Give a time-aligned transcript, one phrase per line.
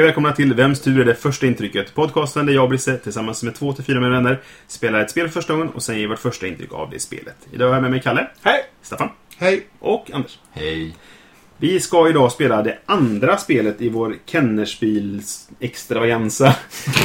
[0.00, 1.94] Hej och välkomna till Vems tur är det första intrycket?
[1.94, 5.28] Podcasten där jag och Brisse tillsammans med två till fyra med vänner spelar ett spel
[5.28, 7.36] för första gången och sen ger vårt första intryck av det spelet.
[7.52, 8.28] Idag har jag med mig Kalle.
[8.42, 8.64] Hej!
[8.82, 9.08] Staffan.
[9.36, 9.66] Hej!
[9.78, 10.38] Och Anders.
[10.50, 10.96] Hej.
[11.56, 16.56] Vi ska idag spela det andra spelet i vår Kennerspils extravaganza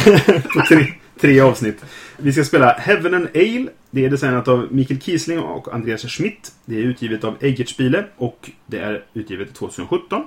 [0.54, 0.86] på tre,
[1.22, 1.86] tre avsnitt.
[2.18, 3.68] Vi ska spela Heaven and Ale.
[3.92, 6.52] Det är designat av Mikael Kiesling och Andreas Schmidt.
[6.66, 10.24] Det är utgivet av Eigertspiele och det är utgivet 2017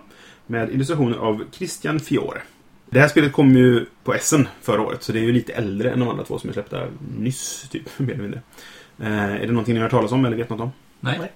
[0.46, 2.42] med illustrationer av Christian Fiore.
[2.90, 5.90] Det här spelet kom ju på Essen förra året, så det är ju lite äldre
[5.90, 6.86] än de andra två som är släppta
[7.18, 8.40] nyss, typ, mer eller mindre.
[9.00, 10.70] Eh, är det någonting ni har hört talas om eller vet något om?
[11.00, 11.32] Nej.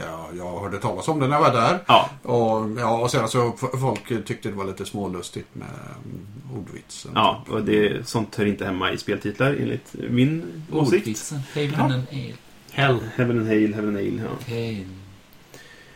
[0.00, 1.78] Ja, jag hörde talas om det när jag var där.
[1.86, 7.12] Ja, Och, ja, och sen så folk tyckte det var lite smålustigt med um, ordvitsen.
[7.14, 11.02] ja och det, sånt hör inte hemma i speltitlar enligt min åsikt.
[11.02, 11.40] Ordvitsen.
[11.54, 12.34] Haven and Ale.
[12.72, 12.98] Hell.
[13.16, 14.54] Heaven and Hail, Heaven and Ale, ja.
[14.54, 14.86] Hail.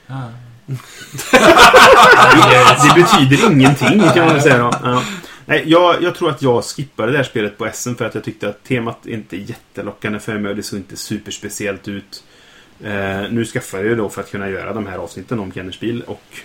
[0.06, 0.28] Ah.
[2.82, 4.70] Det betyder ingenting kan man väl säga då.
[4.82, 5.02] Ja.
[5.46, 8.24] Nej, jag, jag tror att jag skippade det här spelet på SM för att jag
[8.24, 12.24] tyckte att temat inte är jättelockande för mig och det såg inte superspeciellt ut.
[12.84, 16.02] Eh, nu skaffade jag det då för att kunna göra de här avsnitten om Kennerspiel
[16.02, 16.40] och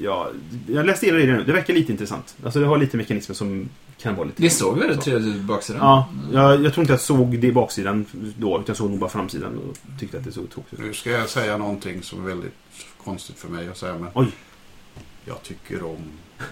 [0.00, 0.30] ja,
[0.68, 1.44] jag läste igenom det nu.
[1.44, 2.36] Det verkar lite intressant.
[2.44, 3.68] Alltså det har lite mekanismer som
[4.02, 4.42] kan vara lite...
[4.42, 5.02] Det såg väldigt Så.
[5.02, 5.80] trevligt ut på baksidan.
[5.82, 8.06] Ja, jag, jag tror inte jag såg det i baksidan
[8.38, 10.78] då, utan jag såg nog bara framsidan och tyckte att det såg tråkigt ut.
[10.86, 12.54] Nu ska jag säga någonting som är väldigt
[13.04, 13.94] konstigt för mig att säga.
[13.94, 14.26] Men Oj.
[15.24, 15.96] jag tycker om
[16.38, 16.44] eh,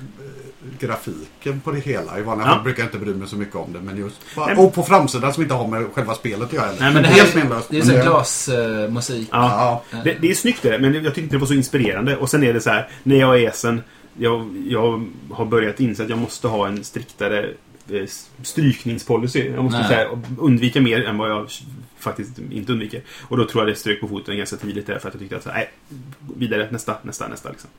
[0.80, 2.18] grafiken på det hela.
[2.18, 2.54] I vanliga Ja.
[2.54, 3.80] fall brukar jag inte bry mig så mycket om det.
[3.80, 4.56] Men just, Nej.
[4.56, 6.66] och på framsidan som inte har med själva spelet att göra.
[6.80, 9.28] Nej, Men det här är, det är så det- glasmusik.
[9.32, 9.82] Ja.
[9.90, 10.00] Ja.
[10.04, 12.16] Det, det är snyggt det, men jag tyckte inte det var så inspirerande.
[12.16, 13.82] Och sen är det så här, när jag är sen,
[14.18, 17.50] jag, jag har börjat inse att jag måste ha en striktare
[17.90, 18.06] eh,
[18.42, 19.50] strykningspolicy.
[19.54, 21.50] Jag måste här, undvika mer än vad jag
[21.98, 23.02] faktiskt inte undviker.
[23.22, 25.36] Och då tror jag det strök på foten ganska tidigt där för att jag tyckte
[25.36, 25.98] att så här, nej,
[26.36, 27.70] vidare, nästa, nästa, nästa liksom.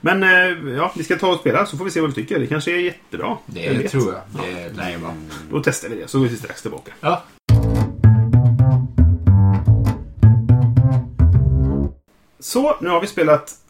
[0.00, 2.38] Men eh, ja, vi ska ta och spela så får vi se vad vi tycker.
[2.38, 3.38] Det kanske är jättebra.
[3.46, 3.90] Det vet?
[3.90, 4.44] tror jag.
[4.46, 5.14] Det lär ju vara.
[5.50, 6.92] Då testar vi det, så går vi strax tillbaka.
[7.00, 7.22] Ja.
[12.40, 13.61] Så, nu har vi spelat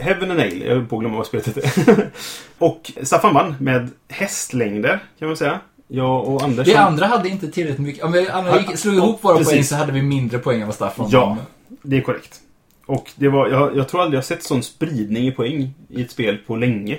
[0.00, 0.54] Heaven and Ale.
[0.64, 2.10] Jag höll på att glömma vad spelet hette.
[2.58, 5.60] och Staffan vann med hästlängder, kan man säga.
[5.88, 6.68] Jag och Anders...
[6.68, 8.04] Vi andra hade inte tillräckligt mycket.
[8.04, 9.52] Om vi andra gick, slog ihop våra Precis.
[9.52, 11.26] poäng så hade vi mindre poäng än vad Staffan Ja.
[11.26, 11.38] vann.
[11.82, 12.40] Det är korrekt.
[12.86, 16.10] Och det var, jag, jag tror aldrig jag sett sån spridning i poäng i ett
[16.10, 16.98] spel på länge.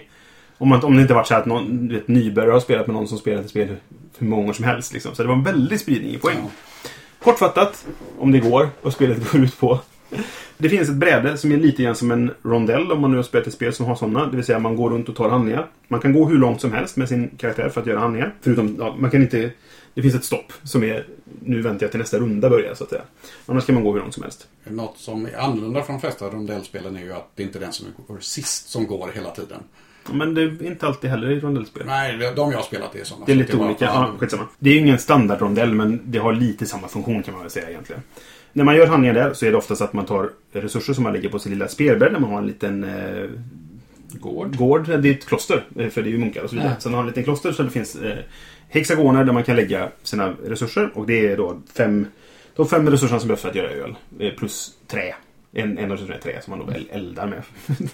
[0.57, 3.07] Om, man, om det inte varit så att någon vet, nybörjare har spelat med någon
[3.07, 3.75] som spelat ett spel
[4.17, 4.93] för många år som helst.
[4.93, 5.15] Liksom.
[5.15, 6.37] Så det var en väldig spridning i poäng.
[7.23, 7.85] Kortfattat,
[8.19, 9.79] om det går, vad spelet går ut på.
[10.57, 13.23] Det finns ett bräde som är lite grann som en rondell om man nu har
[13.23, 14.25] spelat ett spel som har sådana.
[14.25, 15.67] Det vill säga man går runt och tar handlingar.
[15.87, 18.33] Man kan gå hur långt som helst med sin karaktär för att göra handlingar.
[18.41, 19.51] Förutom, ja, man kan inte...
[19.93, 21.05] Det finns ett stopp som är...
[21.39, 23.01] Nu väntar jag till nästa runda börjar så att säga.
[23.45, 24.47] Annars kan man gå hur långt som helst.
[24.63, 27.73] Något som är annorlunda från de flesta rondellspelen är ju att det inte är den
[27.73, 29.59] som går sist som går hela tiden.
[30.11, 31.83] Men det är inte alltid heller i rondellspel.
[31.85, 33.25] Nej, de jag har spelat är sådana.
[33.25, 33.85] Det är lite olika.
[33.85, 34.47] Ja, skitsamma.
[34.59, 37.69] Det är ju ingen standardrondell, men det har lite samma funktion kan man väl säga
[37.69, 38.01] egentligen.
[38.57, 41.13] När man gör handlingar där så är det oftast att man tar resurser som man
[41.13, 43.29] lägger på sin lilla spelbräde när man har en liten eh,
[44.19, 44.57] Gård.
[44.57, 44.87] gård.
[45.01, 46.71] Det är ett kloster, eh, för det är ju munkar och så vidare.
[46.75, 46.79] Ja.
[46.81, 48.17] Sen har man en liten kloster så det finns eh,
[48.69, 50.89] hexagoner där man kan lägga sina resurser.
[50.93, 52.07] Och det är då fem,
[52.55, 53.95] de fem resurserna som behövs för att göra öl.
[54.19, 55.15] Eh, plus trä.
[55.53, 57.41] En, en av resurserna är trä som man då el- eldar med.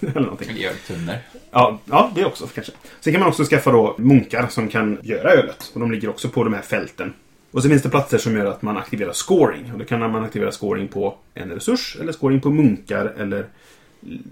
[0.10, 0.50] Eller någonting.
[0.50, 1.14] Eller gör tunnor.
[1.50, 2.72] Ja, ja, det också kanske.
[3.00, 5.70] Sen kan man också skaffa då munkar som kan göra ölet.
[5.74, 7.12] Och de ligger också på de här fälten.
[7.54, 9.72] Och så finns det platser som gör att man aktiverar scoring.
[9.72, 13.46] Och då kan man aktivera scoring på en resurs, eller scoring på munkar, eller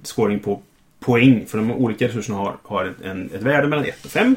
[0.03, 0.63] scoring på
[1.01, 1.47] poäng.
[1.47, 4.37] För de olika resurserna har, har en, ett värde mellan 1 och 5.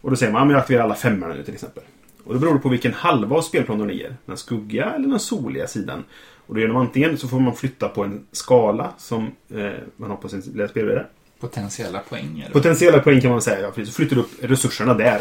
[0.00, 1.82] Och då säger man, men jag aktiverar alla femmorna nu till exempel.
[2.24, 4.16] Och då beror det på vilken halva av spelplanen ligger.
[4.26, 6.04] Den skuggiga eller den soliga sidan.
[6.46, 10.10] Och då gör de antingen så får man flytta på en skala som eh, man
[10.10, 11.04] har på sin lilla spelbräda.
[11.40, 12.40] Potentiella poäng.
[12.40, 12.52] Eller?
[12.52, 13.70] Potentiella poäng kan man säga.
[13.76, 13.84] Ja.
[13.84, 15.20] Så flyttar du upp resurserna där.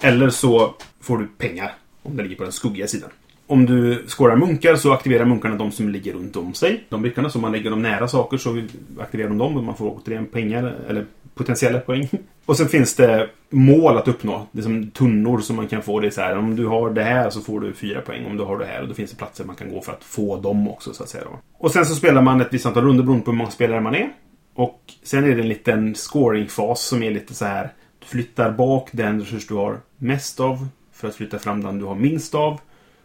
[0.00, 1.74] Eller så får du pengar
[2.10, 3.10] om det ligger på den skuggiga sidan.
[3.46, 6.84] Om du skårar munkar så aktiverar munkarna de som ligger runt om sig.
[6.88, 8.62] De brickorna, så om man lägger dem nära saker så
[9.00, 12.08] aktiverar de dem och man får återigen pengar, eller potentiella poäng.
[12.46, 14.46] Och sen finns det mål att uppnå.
[14.52, 16.00] Det är som tunnor som man kan få.
[16.00, 18.26] Det är så här, om du har det här så får du fyra poäng.
[18.26, 20.04] Om du har det här, och då finns det platser man kan gå för att
[20.04, 21.24] få dem också, så att säga.
[21.24, 21.38] Då.
[21.58, 23.94] Och sen så spelar man ett visst antal runder beroende på hur många spelare man
[23.94, 24.12] är.
[24.54, 27.72] Och sen är det en liten scoringfas som är lite så här.
[27.98, 30.68] Du flyttar bak den resurs du har mest av
[30.98, 32.60] för att flytta fram den du har minst av.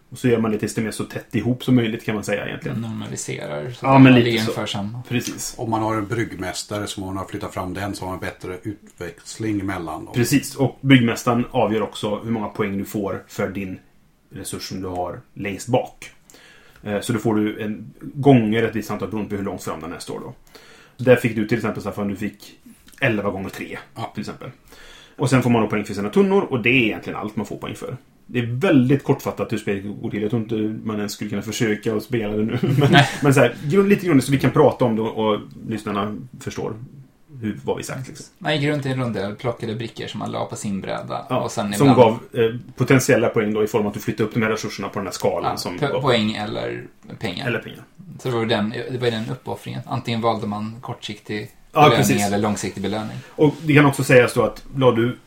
[0.09, 2.23] Och så gör man det tills det är så tätt ihop som möjligt kan man
[2.23, 2.81] säga egentligen.
[2.81, 4.67] Normaliserar så Ja, men lite så.
[4.67, 5.01] samma.
[5.09, 5.53] Precis.
[5.57, 8.57] Om man har en bryggmästare så man har flyttat fram den så har man bättre
[8.63, 10.13] utväxling mellan dem.
[10.13, 10.55] Precis.
[10.55, 13.79] Och byggmästaren avgör också hur många poäng du får för din
[14.29, 16.11] resurs som du har längst bak.
[16.83, 19.81] Eh, Så då får du en gånger ett visst antal beroende på hur långt fram
[19.81, 20.33] den här står då.
[20.97, 22.59] Där fick du till exempel Staffan, du fick
[23.01, 24.11] 11 gånger 3 Ja.
[24.13, 24.49] till exempel.
[25.17, 27.45] Och sen får man då poäng för sina tunnor och det är egentligen allt man
[27.45, 27.97] får poäng för.
[28.25, 30.21] Det är väldigt kortfattat hur spelet går till.
[30.21, 30.55] Jag tror inte
[30.87, 32.59] man ens skulle kunna försöka att spela det nu.
[32.79, 36.17] Men, men så här, lite grund så vi kan prata om det och, och lyssnarna
[36.39, 36.73] förstår
[37.41, 38.07] hur, vad vi sagt.
[38.07, 38.25] Liksom.
[38.37, 41.25] Man gick runt i en rondell, plockade brickor som man la på sin bräda.
[41.29, 43.99] Ja, och sen som ibland gav eh, potentiella poäng då i form av att du
[43.99, 45.51] flyttade upp de här resurserna på den här skalan.
[45.51, 46.83] ja, som po- poäng eller
[47.19, 47.47] pengar.
[47.47, 47.83] Eller pengar.
[48.19, 49.81] Så det var, den, det var den uppoffringen.
[49.87, 52.25] Antingen valde man kortsiktig Ja, belöning precis.
[52.25, 53.17] eller långsiktig belöning.
[53.29, 55.17] Och det kan också sägas då att la du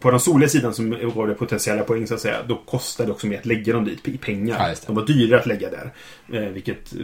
[0.00, 3.12] på den soliga sidan som gav dig potentiella poäng så att säga, då kostade det
[3.12, 4.68] också mer att lägga dem dit i pengar.
[4.68, 5.92] Ja, de var dyrare att lägga där.
[6.32, 7.00] Eh, vilket eh,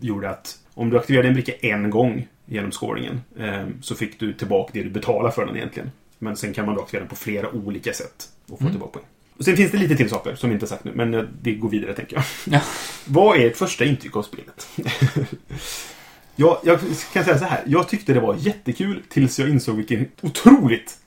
[0.00, 4.32] gjorde att om du aktiverade en bricka en gång genom scoringen eh, så fick du
[4.32, 5.90] tillbaka det du betalade för den egentligen.
[6.18, 8.72] Men sen kan man då aktivera den på flera olika sätt och få Mm.
[8.72, 9.04] tillbaka poäng.
[9.38, 11.52] Och sen finns det lite till saker som vi inte sagt nu, men eh, det
[11.54, 12.24] går vidare tänker jag.
[12.54, 12.60] Ja.
[13.04, 14.68] Vad är ert första intryck av spelet?
[16.36, 16.80] jag, jag
[17.12, 17.62] kan säga så här.
[17.66, 20.98] Jag tyckte det var jättekul tills jag insåg vilken otroligt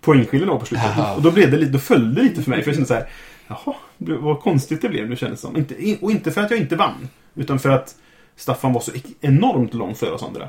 [0.00, 1.16] poängskillnad det var på slutet.
[1.16, 2.62] Och då, blev det lite, då följde det lite för mig.
[2.62, 3.08] För jag kände så här.
[3.46, 5.56] Jaha, vad konstigt det blev nu kändes det som.
[5.56, 7.08] Inte, och inte för att jag inte vann.
[7.34, 7.94] Utan för att
[8.36, 10.48] Staffan var så enormt långt före oss andra.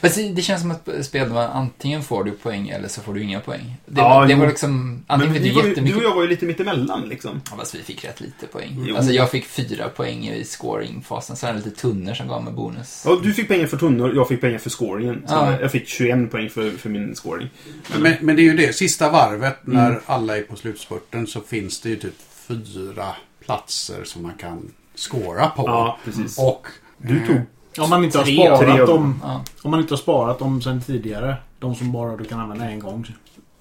[0.00, 3.40] Fast det- känns som att spel antingen får du poäng eller så får du inga
[3.40, 3.76] poäng.
[3.86, 5.98] Det, Ja, var, det var liksom, antingen Men fick du jättemycket...
[5.98, 7.40] du och jag var ju lite mittemellan liksom.
[7.50, 8.84] Ja, fast vi fick rätt lite poäng.
[8.88, 8.96] Jo.
[8.96, 13.02] Alltså jag fick fyra poäng i scoringfasen, sen lite tunnor som gav mig bonus.
[13.06, 15.22] Ja, du fick pengar för tunnor, jag fick pengar för scoringen.
[15.26, 15.60] Så Ja.
[15.60, 17.48] Jag fick 21 poäng för, för min scoring.
[17.98, 20.00] Men, men det är ju det, sista varvet när Mm.
[20.06, 22.14] alla är på slutspurten så finns det ju typ
[22.48, 23.06] fyra
[23.44, 25.62] platser som man kan scora på.
[25.66, 26.38] Ja, precis.
[26.38, 26.66] Och
[26.98, 27.36] Du tog
[27.78, 29.20] Om man inte har Tre- sparat av dem.
[29.22, 29.44] Ja.
[29.62, 31.36] Om man inte har sparat dem sen tidigare.
[31.58, 33.06] De som bara du kan använda en gång.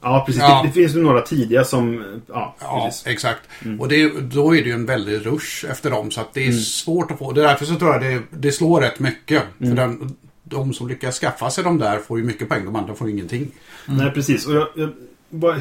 [0.02, 0.42] Ja, precis.
[0.42, 0.62] Ja.
[0.64, 2.04] Det, det finns ju några tidiga som...
[2.28, 3.40] Ja, Ja, exakt.
[3.66, 3.80] Mm.
[3.82, 6.12] Och det, då är det ju en väldig rush efter dem.
[6.12, 7.32] Så att det är svårt att få.
[7.32, 9.44] Det är därför så tror jag det, det slår rätt mycket.
[9.60, 9.76] Mm.
[9.76, 12.66] För den, de som lyckas skaffa sig de där får ju mycket poäng.
[12.66, 13.48] De andra får ju ingenting.
[13.86, 14.48] Nej, precis.
[14.48, 14.90] Och jag, jag,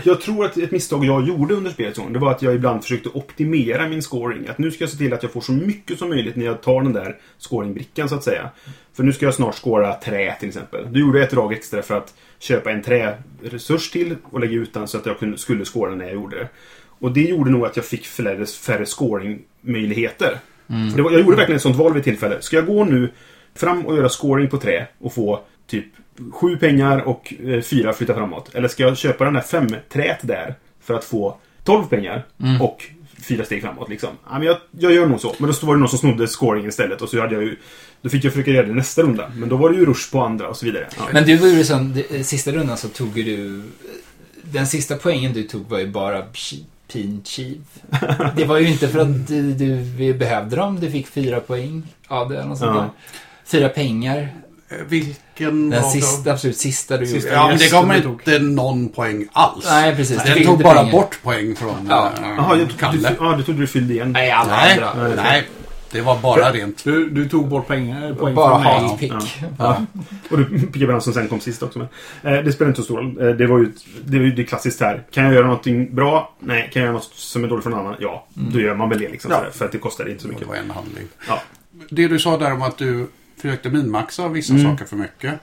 [0.05, 2.82] jag tror att ett misstag jag gjorde under spelets gång, det var att jag ibland
[2.82, 4.49] försökte optimera min scoring.
[4.49, 6.62] Att nu ska jag se till att jag får så mycket som möjligt när jag
[6.62, 8.50] tar den där scoringbrickan, så att säga.
[8.93, 10.93] För nu ska jag snart scora trä, till exempel.
[10.93, 14.75] Då gjorde jag ett drag extra för att köpa en träresurs till och lägga ut
[14.75, 16.49] den så att jag skulle scora när jag gjorde det.
[17.00, 20.38] Och det gjorde nog att jag fick färre, färre scoringmöjligheter.
[20.67, 22.37] Var, jag gjorde verkligen ett sånt val vid tillfälle.
[22.41, 23.11] Ska jag gå nu
[23.55, 25.87] fram och göra scoring på trä och få typ
[26.32, 28.55] sju pengar och eh, fyra flytta framåt?
[28.55, 32.26] Eller ska jag köpa den här fem trät där för att få 12 pengar
[32.61, 32.85] och
[33.23, 34.09] fyra steg framåt liksom?
[34.31, 35.35] Ja, men jag, jag gör nog så.
[35.38, 37.56] Men då var det någon som snodde scoringen istället och så hade jag ju
[38.03, 39.32] Då fick jag försöka göra det nästa runda.
[39.37, 40.88] Men då var det ju rush på andra och så vidare.
[40.99, 41.03] Ja.
[41.12, 43.62] Men du var ju sån, det- sista rundan så tog du...
[44.43, 47.61] Den sista poängen du tog var ju bara chi- pin chiv.
[48.37, 52.29] Det var ju inte för att du, du behövde dem, du fick fyra poäng av
[52.29, 52.37] det.
[52.38, 52.81] eller Något sånt Ja.
[52.81, 52.91] där.
[53.44, 54.29] Fyra pengar.
[54.70, 57.29] Eh, Vilken Den sista, absolut sista du Sista.
[57.29, 57.41] gjorde.
[57.41, 59.65] Ja, men det gav mig inte någon poäng alls.
[59.70, 60.23] Nej, precis.
[60.25, 60.93] Du Den tog bara pengar.
[60.93, 62.12] bort poäng från Ja.
[62.23, 63.15] äh, Jaha, jag, du, Kalle.
[63.20, 64.12] ja, du trodde du fyllde igen.
[64.12, 65.14] Nej, alla Nej, andra.
[65.23, 65.42] nej,
[65.90, 66.85] det var bara rent.
[66.85, 68.88] Du, du tog bort pengar, poäng Bara från mig.
[68.88, 69.12] hatpick.
[69.59, 69.83] Ja.
[70.31, 71.78] Och du pickade han som sen kom sist också.
[72.23, 73.28] Men, eh, det spelar inte så stor roll.
[73.28, 73.73] Eh, det var ju
[74.04, 75.02] det, var ju det klassiskt här.
[75.12, 76.35] Kan jag göra någonting bra?
[76.40, 76.71] Nej.
[76.73, 77.95] Kan jag göra något som är dåligt för någon annan?
[78.00, 78.26] Ja.
[78.35, 79.31] Då gör man väl det liksom.
[79.31, 79.37] Ja.
[79.38, 80.49] sådär, för att det kostar inte så Det mycket.
[80.49, 81.04] var en handling.
[81.28, 81.42] Ja.
[81.90, 83.07] Det du sa där om att du
[83.40, 84.64] försökte minmaxa vissa Mm.
[84.66, 85.35] saker för mycket.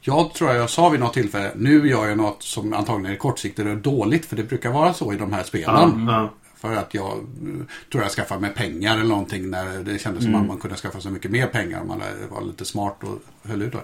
[0.00, 3.68] Jag tror jag sa vid något tillfälle, nu gör jag något som antagligen är kortsiktigt
[3.68, 6.06] och dåligt, för det brukar vara så i de här spelen.
[6.08, 6.30] Ja.
[6.56, 10.32] För att jag eh, tror jag skaffade mig pengar eller någonting när det kändes som
[10.34, 10.42] Mm.
[10.42, 13.62] att man kunde skaffa sig mycket mer pengar om man var lite smart och höll
[13.62, 13.74] ut.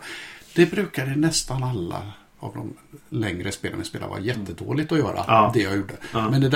[0.55, 2.03] Det brukade nästan alla
[2.39, 2.73] av de
[3.19, 5.25] längre spelen vi spelade var jättedåligt att göra.
[5.27, 5.51] Ja.
[5.55, 5.95] Det jag gjorde.
[6.13, 6.31] Ja.
[6.31, 6.49] Men det,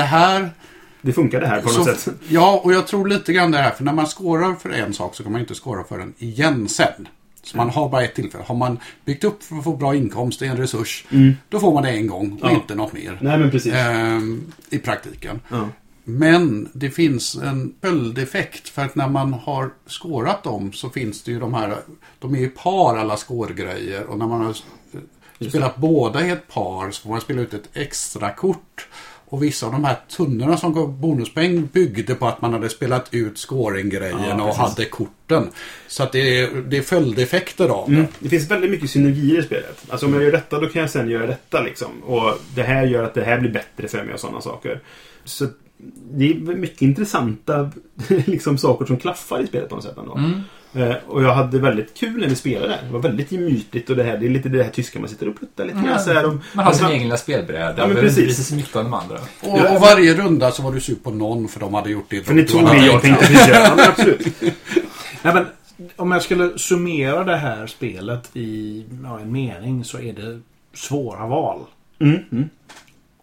[1.07, 2.15] det Det funkade här på något så, sätt.
[2.29, 3.71] Ja, och jag tror lite grann det här.
[3.71, 6.69] För när man skårar för en sak så kan man inte skåra för den igen
[6.69, 7.09] sen.
[7.43, 8.45] Så man har bara ett tillfälle.
[8.47, 11.05] Har man byggt upp för att få bra inkomst i en resurs,
[11.49, 12.53] då får man det en gång och Mm.
[12.55, 12.61] Ja.
[12.61, 13.19] inte något mer.
[13.21, 13.73] Nej, men precis.
[13.75, 15.41] Ehm, I praktiken.
[15.49, 15.69] Ja.
[16.05, 21.31] Men det finns en följdeffekt för att när man har skårat dem så finns det
[21.33, 21.77] ju de här,
[22.19, 24.57] de är ju par alla skårgrejer och när man har
[25.49, 28.89] spelat båda i ett par så får man spela ut ett extra kort.
[29.29, 33.09] Och vissa av de här tunnorna som gav bonuspeng byggde på att man hade spelat
[33.15, 35.49] ut scoringgrejerna Ja, och hade korten.
[35.89, 37.97] Så att det är, det är följdeffekter av det.
[37.97, 38.07] Mm.
[38.19, 39.85] Det finns väldigt mycket synergier i spelet.
[39.89, 42.03] Alltså om jag gör detta, då kan jag sen göra detta liksom.
[42.03, 44.81] Och det här gör att det här blir bättre för mig och sådana saker.
[45.25, 45.47] Så
[46.13, 47.71] det är mycket intressanta
[48.27, 50.17] liksom, saker som klaffar i spelet på något sätt ändå.
[50.17, 50.41] Mm.
[50.77, 52.79] Eh, och jag hade väldigt kul när vi spelade.
[52.87, 55.29] Det var väldigt gemytligt och det här, det är lite det här tyska man sitter
[55.29, 55.99] och puttar lite grann.
[56.07, 57.75] Här, och, Man har sin och- egen lilla spelbräda.
[57.79, 58.25] Ja, men precis.
[58.27, 58.53] precis.
[58.53, 59.19] mycket om de andra.
[59.41, 62.23] Och, och varje runda så var du sur på någon för de hade gjort det.
[62.23, 63.75] För ni tog det jag tänkte göra.
[63.77, 64.27] Ja, absolut.
[65.23, 65.47] Nej, men,
[65.97, 70.41] om jag skulle summera det här spelet i ja, en mening så är det
[70.75, 71.61] svåra val.
[72.01, 72.49] Mm, mm.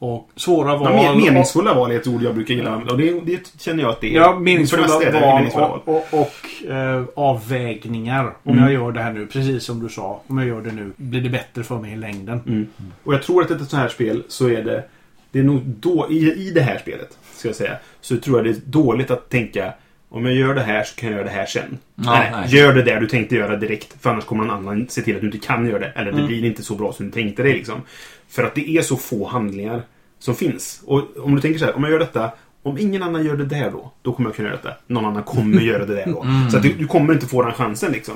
[0.03, 0.91] Och svåra val...
[0.95, 2.75] Ja, men meningsfulla val är ett ord jag brukar gilla.
[2.75, 4.19] Och det, det känner jag att det är.
[4.19, 5.79] Ja, meningsfulla mesta är val meningsfulla val.
[5.85, 8.33] och, och, och eh, avvägningar.
[8.43, 8.63] Om Mm.
[8.63, 10.21] jag gör det här nu, precis som du sa.
[10.27, 12.41] Om jag gör det nu, blir det bättre för mig i längden.
[12.47, 12.67] Mm.
[13.03, 14.83] Och jag tror att ett sånt här spel så är det...
[15.31, 18.45] Det är nog då, i, I det här spelet, ska jag säga, så tror jag
[18.45, 19.73] det är dåligt att tänka
[20.09, 21.77] om jag gör det här så kan jag göra det här sen.
[21.95, 22.55] nej, nej.
[22.55, 23.95] Gör det där du tänkte göra direkt.
[24.01, 25.91] För annars kommer någon annan se till att du inte kan göra det.
[25.95, 26.27] Eller det Mm.
[26.27, 27.53] blir inte så bra som du tänkte dig.
[27.53, 27.81] Liksom.
[28.29, 29.81] För att det är så få handlingar
[30.23, 30.81] som finns.
[30.85, 32.31] Och om du tänker så här, om jag gör detta.
[32.65, 34.75] Om ingen annan gör det där då, då kommer jag kunna göra detta.
[34.87, 36.21] Någon annan kommer göra det där då.
[36.23, 36.49] Mm.
[36.49, 38.13] Så att du, du kommer inte få den chansen liksom.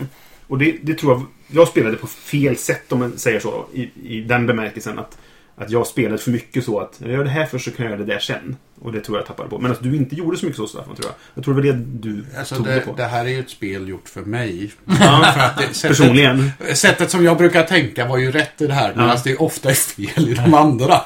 [0.48, 3.66] Och det, det tror jag, jag spelade på fel sätt om man säger så.
[3.74, 5.18] I, i den bemärkelsen att,
[5.56, 7.92] att jag spelade för mycket så att jag gör det här först så kan jag
[7.92, 8.56] göra det där sen.
[8.82, 9.60] Och det tror jag jag tappade på.
[9.60, 11.16] Men att du inte gjorde så mycket så Staffan, tror jag.
[11.36, 12.94] Jag tror det var det du Alltså tog det, det, på.
[12.98, 14.72] det här är ju ett spel gjort för mig.
[14.86, 14.94] Ja,
[15.36, 16.52] För att det, sättet, personligen.
[16.74, 18.90] sättet som jag brukar tänka var ju rätt i det här.
[18.90, 19.22] Medan Ja.
[19.24, 21.02] det ofta är fel i de andra.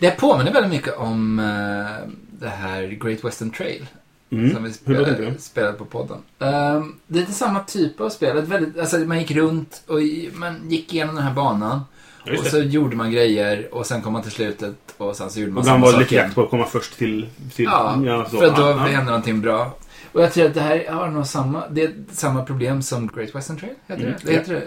[0.00, 2.08] Det påminner väldigt mycket om eh,
[2.40, 3.86] det här Great Western Trail.
[4.30, 4.54] Mm.
[4.54, 6.16] Som vi spelade, spelade på podden.
[6.38, 8.42] Um, det är lite samma typ av spel.
[8.42, 9.98] Väldigt, alltså man gick runt och
[10.32, 11.80] man gick igenom den här banan.
[12.24, 15.40] Ja, och så gjorde man grejer och sen kom man till slutet och sen så
[15.40, 16.24] gjorde man Och samma var sak lite igen.
[16.24, 17.26] jakt på att komma först till...
[17.54, 18.38] till Ja, så.
[18.38, 18.76] för att då Ja, ja.
[18.76, 19.74] hände någonting bra.
[20.12, 23.34] Och jag tror att det här har nog samma, det är samma problem som Great
[23.34, 23.72] Western Trail.
[23.86, 24.30] Heter Mm, det?
[24.30, 24.66] det heter det.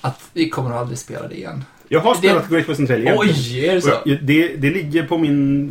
[0.00, 1.64] Att vi kommer nog aldrig spela det igen.
[1.88, 3.16] Jag har spelat Det- Great Western Trail igen.
[3.18, 3.88] Oj, är det så?
[4.04, 5.66] Jag- det, det ligger på min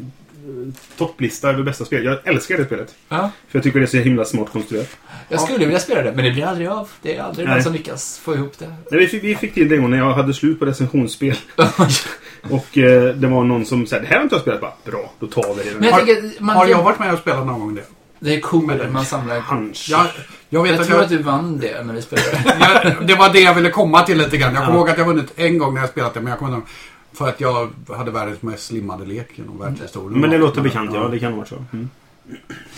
[0.48, 2.06] eh, topplista över bästa spel.
[2.06, 2.96] Jag älskar det spelet.
[3.10, 4.90] Ja, För jag tycker det är så himla smart konstruerat.
[5.30, 6.90] jag skulle vilja spela det, men det blir aldrig av.
[7.02, 7.56] Det är aldrig Nej.
[7.56, 8.68] någon som lyckas få ihop det.
[8.92, 11.36] Nej, vi, fick, vi fick till det en gång när jag hade slut på recensionsspel.
[12.50, 14.62] Och eh, det var någon som sa det här har inte jag spelat.
[14.62, 15.76] Bara, Bra, då tar vi det.
[15.76, 17.84] Men jag Har- tänker, man, Har jag varit med och spelat någon gång det?
[18.26, 19.40] Det är coolt, man samlar...
[19.40, 19.88] Hunch.
[19.92, 20.06] Jag,
[20.50, 22.84] jag vet Jag att tror jag, att du vann det när vi spelade.
[23.00, 24.54] jag, Det var det jag ville komma till lite grann.
[24.56, 24.80] Jag kommer Ja.
[24.80, 26.22] ihåg att jag vunnit en gång när jag spelat det.
[26.22, 26.70] Men jag kommer inte ihåg.
[27.14, 30.22] För att jag hade världens mest slimmade lek genom världshistorien.
[30.22, 31.08] Men det låter bekant, ja.
[31.08, 31.56] Det kan vara så.
[31.74, 31.90] Mm.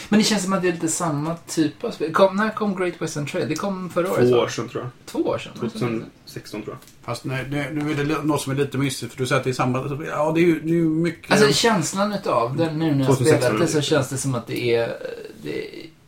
[0.09, 2.13] Men det känns som att det är lite samma typ av spel.
[2.13, 3.49] Kom, när kom Great Western Trail?
[3.49, 4.91] Det kom förra året, Två år sedan tror jag.
[5.05, 5.53] Två år sedan?
[5.59, 7.05] 2016 tror jag.
[7.05, 9.13] Fast nej, det, nu är det något som är lite mysigt.
[9.13, 9.99] För du säger att det är samma...
[10.07, 11.31] Ja, det är ju, det är ju mycket...
[11.31, 14.47] Alltså känslan utav det nu när jag 2016 spelat det så känns det som att
[14.47, 14.95] det är...
[15.43, 15.65] Det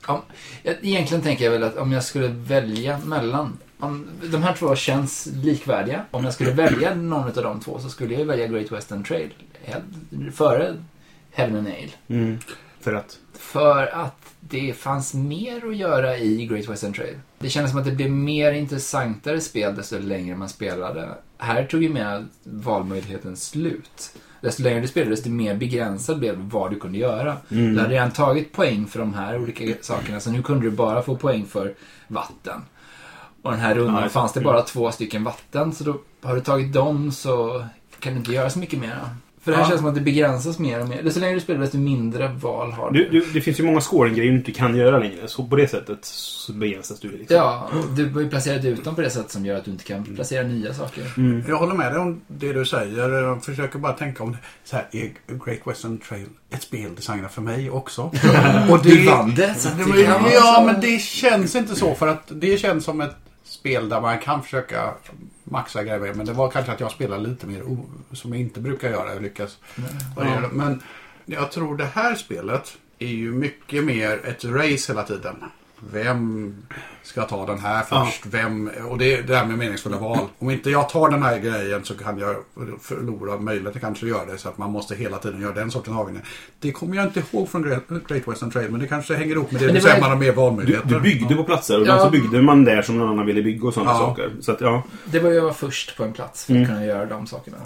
[0.07, 0.23] ja,
[0.63, 3.57] jag- egentligen tänker jag väl att om jag skulle välja mellan...
[3.79, 6.05] Om, de här två känns likvärdiga.
[6.11, 9.33] Om jag skulle välja någon av de två så skulle jag välja Great Western Trail.
[10.33, 10.75] Före
[11.31, 11.95] Heaven and Nail.
[12.07, 12.39] Mm.
[12.79, 13.17] För att?
[13.33, 17.19] För att det fanns mer att göra i Great Western Trail.
[17.39, 21.09] Det kändes som att det blev mer intressantare spel desto längre man spelade.
[21.37, 24.15] Här tog ju med valmöjligheten slut.
[24.41, 27.37] Desto längre du spelade, desto mer begränsad blev vad du kunde göra.
[27.51, 27.73] Mm.
[27.73, 31.01] Du hade redan tagit poäng för de här olika sakerna, så nu kunde du bara
[31.01, 31.73] få poäng för
[32.07, 32.61] vatten.
[33.41, 36.41] Och den här rundan Ja, fanns det bara två stycken vatten, så då har du
[36.41, 37.65] tagit dem så
[37.99, 38.99] kan du inte göra så mycket mer.
[39.43, 39.69] För det här Ja.
[39.69, 41.03] känns som att det begränsas mer och mer.
[41.03, 44.31] Desto längre du spelar, desto mindre val har Du, du, det finns ju många scoring-grejer
[44.31, 45.27] du inte kan göra längre.
[45.27, 47.37] Så på det sättet så begränsas du liksom.
[47.37, 49.83] Ja, du har ju placerat ut dem på det sätt som gör att du inte
[49.83, 51.03] kan placera nya saker.
[51.17, 51.43] Mm.
[51.47, 53.09] Jag håller med dig om det du säger.
[53.09, 54.37] Jag försöker bara tänka om det.
[54.63, 55.11] Så här, är
[55.45, 58.01] Great Western Trail ett spel designat för mig också?
[58.69, 60.01] Och Du vann det, så det, det
[60.33, 60.63] ja, så.
[60.65, 61.95] men det känns inte så.
[61.95, 64.93] För att det känns som ett spel där man kan försöka
[65.49, 66.13] maxa grejer.
[66.13, 67.63] Men det var kanske att jag spelar lite mer
[68.11, 69.13] som jag inte brukar göra.
[69.13, 69.57] Jag lyckas
[70.15, 70.49] variera.
[70.51, 70.81] Men
[71.25, 75.35] jag tror det här spelet är ju mycket mer ett race hela tiden.
[75.93, 76.55] Vem
[77.03, 78.25] ska ta den här först?
[78.25, 78.69] Vem?
[78.89, 80.19] Och det är det här med meningsfulla val.
[80.39, 82.35] Om inte jag tar den här grejen så kan jag
[82.81, 84.37] förlora möjligheten kanske att göra det.
[84.37, 86.23] Så att man måste hela tiden göra den sortens avvägning.
[86.59, 87.61] Det kommer jag inte ihåg från
[88.07, 88.71] Great Western Trail.
[88.71, 90.31] Men det kanske hänger ihop med det, Men det du var- man har mer Du,
[90.31, 90.87] valmöjligheter.
[90.89, 91.99] du byggde på platser och Ja.
[92.05, 93.97] så byggde man där som någon annan ville bygga och sådana Ja.
[93.97, 94.31] saker.
[94.41, 94.83] Så att, ja.
[95.05, 96.69] Det var ju att vara först på en plats för att Mm.
[96.69, 97.57] kunna göra de sakerna.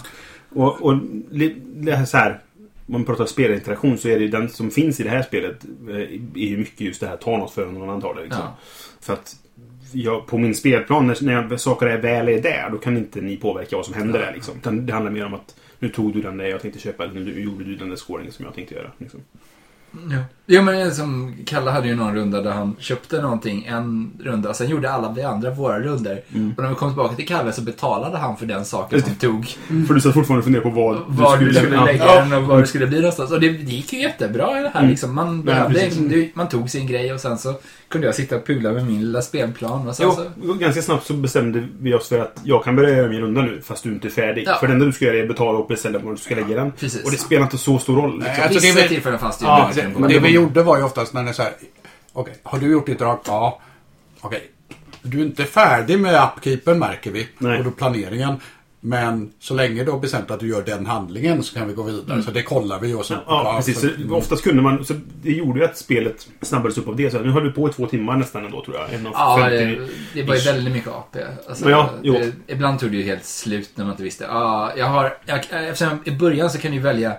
[0.55, 0.93] Och, och
[1.31, 2.41] li- det här så här.
[2.87, 5.65] Om man pratar spelinteraktion så är det ju den som finns i det här spelet
[5.89, 8.23] eh, är ju mycket just det här ta något för någon annan tar det.
[8.23, 8.41] Liksom.
[8.41, 8.57] Ja.
[9.01, 9.35] För att
[9.91, 13.21] jag, på min spelplan, när, när jag, saker är väl är där, då kan inte
[13.21, 14.33] ni påverka vad som händer där.
[14.33, 14.57] Liksom.
[14.57, 17.19] Utan det handlar mer om att nu tog du den där jag tänkte köpa, eller
[17.21, 18.91] nu gjorde du den där scoringen som jag tänkte göra.
[18.97, 19.19] Liksom.
[20.11, 20.17] Ja.
[20.45, 24.55] Jo, men som Kalle hade ju någon runda där han köpte någonting en runda och
[24.55, 26.21] sen gjorde alla vi andra våra runder.
[26.33, 26.53] Mm.
[26.57, 29.45] Och när vi kom tillbaka till Kalle så betalade han för den saken som tog.
[29.87, 31.85] För du satt fortfarande och funderade på vad Var du skulle ja.
[31.85, 33.31] lägga den och var det skulle bli någonstans.
[33.31, 34.89] Och det, det gick ju jättebra i det här Mm.
[34.91, 35.15] liksom.
[35.15, 37.53] Man, behövde, det- man tog sin grej och sen så
[37.93, 39.87] kunde jag sitta och pula med min lilla spelplan.
[39.87, 42.97] Och sen så, Jo, ganska snabbt så bestämde vi oss för att jag kan börja
[42.97, 44.43] göra min runda nu fast du inte är färdig.
[44.47, 44.57] Ja.
[44.59, 46.71] För det enda du ska göra är betala och beställa var du ska lägga den.
[46.71, 47.05] precis.
[47.05, 48.17] Och det spelar inte så stor roll.
[48.19, 48.43] Nej, Liksom.
[48.43, 50.63] alltså, det Vissa är väl- tillfällen fanns det ju Ja, det- Men det vi gjorde
[50.63, 51.53] var ju oftast när det är så här.
[52.13, 53.19] Okej, har du gjort ditt drag?
[53.27, 53.59] Ja.
[54.21, 54.49] Okej.
[55.01, 57.27] Du är inte färdig med upkeepen märker vi.
[57.37, 57.57] Nej.
[57.59, 58.35] Och då planeringen.
[58.85, 61.83] Men så länge du har bestämt att du gör den handlingen så kan vi gå
[61.83, 62.23] vidare.
[62.23, 63.13] Så det kollar vi och så.
[63.27, 63.81] Ja, precis.
[63.81, 64.85] Så, oftast kunde man...
[64.85, 67.11] Så det gjorde ju att spelet snabbades upp av det.
[67.11, 68.93] Så nu höll vi på i två timmar nästan ändå, tror jag.
[68.93, 69.87] En av Ja, 50 det,
[70.21, 71.19] det var ju väldigt mycket AP.
[71.49, 74.23] Alltså, Ja, det, ibland tog det ju helt slut när man inte visste.
[74.23, 77.13] Ja, jag har, jag, eftersom i början så kan du välja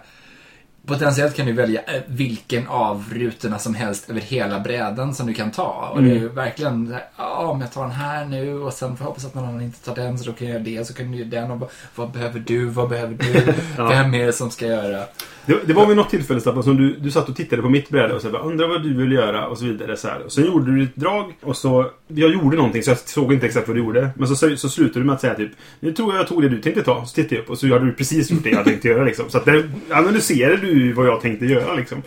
[0.87, 5.35] Potentiellt kan du välja eh, vilken av rutorna som helst över hela brädan som du
[5.35, 5.91] kan ta.
[5.95, 6.35] Och det är ju Mm.
[6.35, 9.45] verkligen ja om jag tar den här nu och sen får jag hoppas att någon
[9.45, 10.87] annan inte tar den så då kan jag göra det.
[10.87, 13.53] Så kan du göra den och vad, vad behöver du, vad behöver du?
[13.79, 13.89] Ja.
[13.89, 15.01] Vem är det som ska göra?
[15.47, 17.89] Det, det var vid något tillfälle Staffan som du, du satt och tittade på mitt
[17.89, 19.97] bräde och så bara, undrar vad du vill göra och så vidare.
[19.97, 20.23] Så här.
[20.23, 21.91] Och sen gjorde du ditt drag och så...
[22.09, 24.11] Jag gjorde någonting så jag såg inte exakt vad du gjorde.
[24.17, 25.51] Men så, så, så slutade du med att säga typ
[25.81, 27.05] Nu tror jag jag tog det du tänkte ta.
[27.07, 29.31] Så tittade jag upp och så hade du precis gjort det jag tänkte göra liksom.
[29.31, 32.03] Så att där analyserade du vad jag tänkte göra liksom.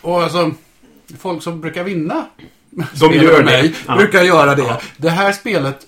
[0.00, 0.50] Och alltså,
[1.18, 2.26] folk som brukar vinna
[3.00, 3.74] De gör mig det.
[3.86, 3.96] Ja.
[3.96, 4.62] brukar göra det.
[4.62, 4.80] Ja.
[4.96, 5.86] Det här spelet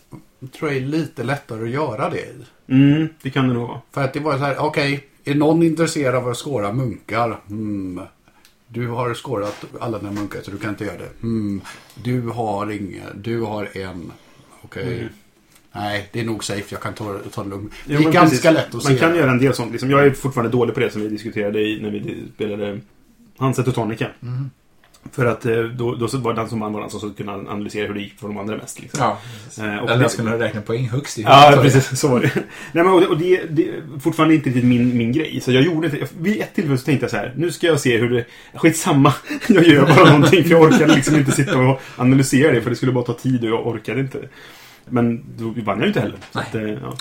[0.59, 2.45] tror jag är lite lättare att göra det i.
[2.69, 3.81] Mm, det kan det nog vara.
[3.93, 7.41] För att det var så här, okej, är någon intresserad av att skåra munkar?
[7.49, 8.00] Hmm.
[8.69, 11.11] Du har skårat alla dina munkar så du kan inte göra det.
[11.21, 11.61] Hmm.
[11.95, 14.12] Du har inga, du har en.
[14.62, 14.99] Okej.
[14.99, 15.09] Mm.
[15.75, 16.64] Nej, det är nog safe.
[16.69, 17.73] Jag kan ta, ta det lugnt.
[17.85, 18.45] Det Jo, är men ganska precis.
[18.45, 18.88] lätt att se.
[18.90, 19.73] Man kan göra en del sånt.
[19.73, 19.90] Liksom.
[19.90, 22.81] Jag är fortfarande dålig på det som vi diskuterade i, när vi spelade
[23.38, 24.07] Hanset och Tonica.
[24.23, 24.50] Mm.
[25.12, 27.87] För att eh, då, då var den som vann var den som så kunde analysera
[27.87, 28.81] hur det gick för de andra mest.
[28.81, 29.00] Liksom.
[29.00, 29.19] Ja.
[29.64, 31.99] Eh, och Eller det- skulle räkna poäng högst i Ja, precis.
[32.00, 32.31] Så var det.
[32.73, 35.40] Nej, men, och det, och det, det är fortfarande inte riktigt min, min grej.
[35.40, 36.07] Så jag gjorde inte...
[36.19, 37.33] Vid ett tillfälle så tänkte jag så här.
[37.37, 38.25] Nu ska jag se hur det...
[38.54, 39.14] Skitsamma.
[39.49, 40.45] Jag gör bara någonting.
[40.45, 42.62] För jag orkade liksom inte sitta och analysera det.
[42.62, 44.18] För det skulle bara ta tid och jag orkade inte.
[44.88, 46.18] Men då vann jag ju inte heller.
[46.33, 46.47] Så Nej.
[46.49, 46.97] att, eh, ja.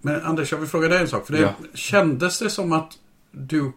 [0.00, 1.26] Men Anders, jag vill fråga dig en sak.
[1.26, 1.50] För det Ja.
[1.74, 2.92] kändes det som att
[3.30, 3.72] du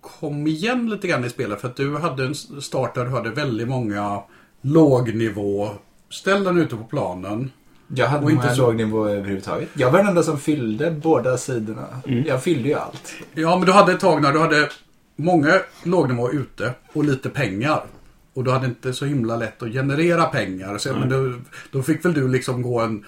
[0.00, 1.60] kom igen lite grann i spelet?
[1.60, 4.22] För att du hade en start där du hade väldigt många
[4.60, 7.50] lågnivå-ställen ute på planen.
[7.94, 9.68] Jag hade Och inte inte så- låg nivå överhuvudtaget.
[9.74, 11.86] Jag var den enda som fyllde båda sidorna.
[12.06, 12.24] Mm.
[12.26, 13.12] Jag fyllde ju allt.
[13.34, 14.68] Ja, men du hade ett tag när du hade
[15.16, 17.84] många lågnivå ute och lite pengar.
[18.34, 20.78] Och du hade inte så himla lätt att generera pengar.
[20.78, 21.40] Så, men du,
[21.72, 23.04] då fick väl du liksom gå en...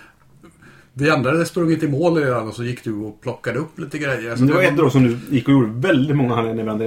[0.95, 3.99] Vi andra hade sprungit i mål redan och så gick du och plockade upp lite
[3.99, 4.37] grejer.
[4.37, 6.43] Så Men det var ett år som du gick och gjorde väldigt många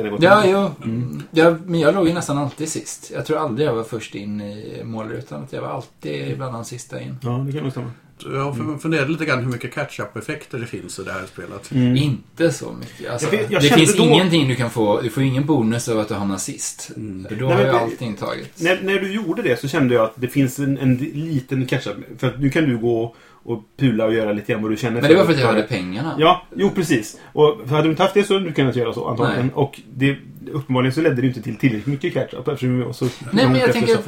[0.10, 0.52] gått Ja, in.
[0.52, 1.22] jo.
[1.32, 3.12] Ja, men jag låg ju nästan alltid sist.
[3.16, 5.44] Jag tror aldrig jag var först in i målrutan.
[5.44, 7.18] Att jag var alltid bland de sista in.
[7.22, 7.92] Ja, det kan nog stämma.
[8.24, 11.72] Jag har funderat lite grann hur mycket catch-up-effekter det finns i det här spelet.
[11.72, 11.96] Mm.
[11.98, 13.12] Inte så mycket.
[13.12, 15.02] Alltså, Jag jag det finns då- ingenting du kan få.
[15.02, 16.82] Du får ingen bonus av att du hamnar sist.
[16.82, 17.58] För då Mm.
[17.58, 18.62] Nej, har ju allting tagits.
[18.62, 21.98] När, när du gjorde det så kände jag att det finns en, en liten catch-up.
[22.20, 25.02] För att nu kan du gå och pula och göra lite grann vad du känner
[25.02, 26.16] Men det var för att jag hade pengarna.
[26.20, 27.20] Ja, jo precis.
[27.34, 29.46] Och för hade du inte haft det så hade du kunnat göra så antagligen.
[29.46, 29.56] Nej.
[29.56, 30.18] Och det,
[30.52, 33.56] uppenbarligen så ledde det inte till tillräckligt mycket catch-up eftersom vi var så Nej, men
[33.60, 34.08] jag tänker att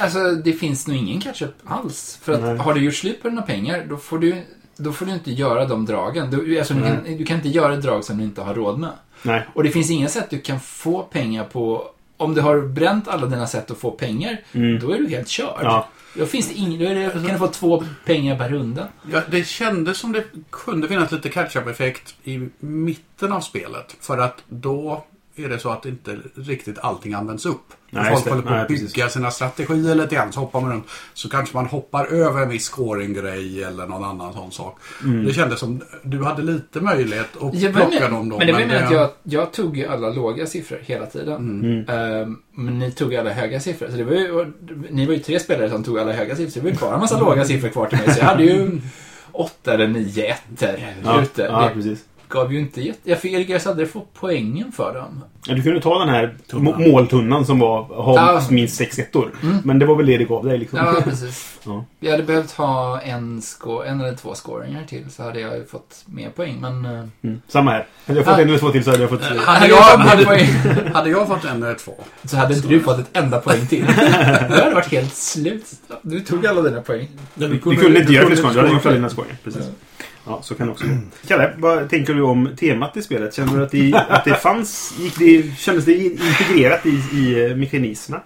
[0.00, 2.18] alltså, det finns nog ingen catch-up alls.
[2.22, 2.56] För att Nej.
[2.56, 4.42] har du gjort slut på dina pengar, då får du,
[4.76, 6.30] då får du inte göra de dragen.
[6.30, 8.90] Du, alltså, du, kan, du kan inte göra drag som du inte har råd med.
[9.22, 9.46] Nej.
[9.54, 11.84] Och det finns inga sätt du kan få pengar på.
[12.16, 14.78] Om du har bränt alla dina sätt att få pengar, Mm.
[14.80, 15.58] då är du helt körd.
[15.62, 15.88] Ja.
[16.14, 18.88] Då finns det ingen, det, kan du få två pengar per runda.
[19.12, 23.96] Ja, det kändes som det kunde finnas lite catch-up-effekt i mitten av spelet.
[24.00, 25.04] För att då
[25.44, 27.62] är det så att inte riktigt allting används upp.
[27.90, 30.86] Nej, När folk håller på att bygga sina strategier lite grann så hoppar man runt.
[31.14, 34.78] Så kanske man hoppar över en viss scoring-grej eller någon annan sån sak.
[35.26, 38.38] Det kändes som du hade lite möjlighet att var plocka med, dem då.
[38.38, 41.36] men det var med att jag, jag tog ju alla låga siffror hela tiden.
[41.36, 41.88] Mm.
[41.88, 43.88] Ehm, men ni tog alla höga siffror.
[43.90, 44.52] Så det var ju,
[44.90, 46.50] ni var ju tre spelare som tog alla höga siffror.
[46.50, 48.14] Så det var ju kvar en massa låga siffror kvar till mig.
[48.14, 48.80] Så jag hade ju
[49.32, 50.68] åtta eller nio ettor
[51.04, 51.42] Ja, ute.
[51.42, 52.04] ja, det precis.
[52.28, 53.10] Gav ju inte jätte...
[53.10, 55.24] Jag lyckades aldrig få poängen för dem.
[55.46, 58.42] Ja, du kunde ta den här må- måltunnan som var, har Ja.
[58.50, 59.32] minst sex ettor.
[59.42, 59.56] Mm.
[59.64, 60.78] Men det var väl det det gav dig liksom.
[60.78, 61.54] Ja, precis.
[61.64, 61.84] Ja.
[62.00, 63.42] Jag hade behövt ha en,
[63.86, 66.56] en eller två scoringar till så hade jag ju fått mer poäng.
[66.60, 66.84] Men...
[66.84, 67.40] eh, Mm.
[67.48, 67.86] Samma här.
[68.06, 69.22] Hade jag fått en eller två till så hade jag fått...
[69.22, 71.94] Hade hade jag- hade- Hade jag fått en eller två.
[72.24, 73.84] så hade inte du fått ett enda poäng till.
[73.96, 75.64] Det hade varit helt slut.
[76.02, 77.08] Du tog alla dina poäng.
[77.34, 78.54] Du kunde inte göra fler skåringar.
[78.54, 79.36] Du hade gjort alla dina skåringar.
[79.44, 79.62] Precis.
[79.66, 80.04] Ja,
[80.42, 80.92] så kan det också gå.
[81.26, 83.34] Kalle, vad tänker du om temat i spelet?
[83.34, 84.94] Känner du att det, att det fanns...
[84.98, 88.22] Gick det, kändes det integrerat i, i eh, mekanismerna?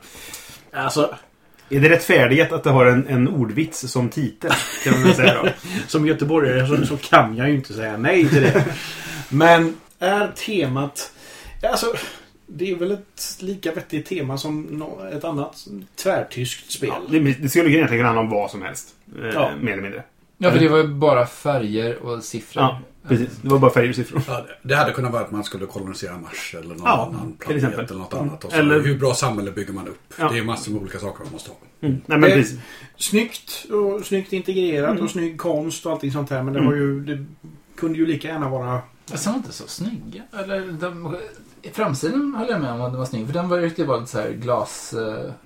[0.72, 1.14] Alltså,
[1.70, 4.50] Är det rättfärdigt att det har en, en ordvits som titel?
[4.84, 5.48] Kan man säga då.
[5.88, 8.64] som göteborgare så, så kan jag ju inte säga nej till det.
[9.28, 11.12] Men är temat...
[11.70, 11.86] Alltså,
[12.46, 15.66] det är väl ett lika vettigt tema som ett annat
[16.02, 16.90] tvärtyskt spel.
[16.90, 18.88] Ja, det, det skulle egentligen handla om vad som helst.
[19.18, 19.50] Eh, Ja.
[19.60, 20.02] Mer eller mindre.
[20.42, 22.62] Ja, för det var ju bara färger och siffror.
[22.62, 23.28] Ja, precis.
[23.42, 24.22] Det var bara färger och siffror.
[24.28, 27.90] Ja, det hade kunnat vara att man skulle kolonisera Mars eller någon Ja, annan planet
[27.90, 28.44] eller något annat.
[28.44, 30.14] Och så, Eller- Hur bra samhälle bygger man upp?
[30.18, 30.28] Ja.
[30.28, 31.56] Det är massor med olika saker man måste ha.
[31.80, 32.00] Mm.
[32.06, 32.58] Nej, men Eh, precis.
[32.96, 35.04] Snyggt och snyggt integrerat Mm.
[35.04, 36.42] och snygg konst och allting sånt här.
[36.42, 37.24] Men det, var ju, det
[37.76, 38.80] kunde ju lika gärna vara...
[39.06, 40.22] De var inte så snygga.
[40.38, 41.16] Eller, de,
[41.62, 43.26] i framsidan höll jag med om att den var snygg.
[43.26, 44.30] För den var ju riktigt bara så här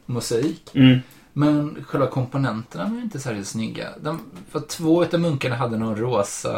[0.06, 0.70] glasmosaik.
[0.74, 0.98] Mm.
[1.38, 3.88] Men själva komponenterna var ju inte särskilt snygga.
[4.00, 4.20] De,
[4.50, 6.52] för två utav munkarna hade någon rosa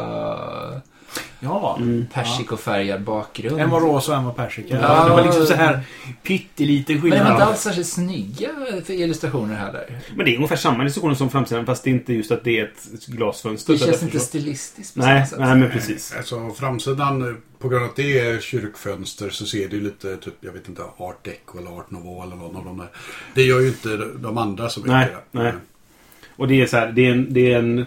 [1.40, 1.76] Ja.
[1.80, 2.06] Mm.
[2.12, 3.60] persikofärgad bakgrund.
[3.60, 4.80] En var rosa och en var persika.
[4.80, 5.04] Ja.
[5.04, 5.80] Det var liksom så här
[6.22, 7.48] pytteliten Men det var inte skillnad.
[7.48, 8.48] alls särskilt snygga
[8.84, 9.98] för illustrationer heller.
[10.16, 12.60] Men det är ungefär samma illustrationer som framsidan fast det är inte just att det
[12.60, 13.72] är ett glasfönster.
[13.72, 15.38] Det känns inte så- stilistiskt på Nej, samma sätt.
[15.38, 16.14] nej, men precis.
[16.16, 20.34] Alltså framsidan, på grund av att det är kyrkfönster så ser det ju lite typ,
[20.40, 22.88] jag vet inte, art deco eller art nouveau eller någon av de där.
[23.34, 24.86] Det gör ju inte de andra mycket.
[24.86, 25.52] Nej, nej.
[26.36, 27.86] Och det är så här, det är en, det är en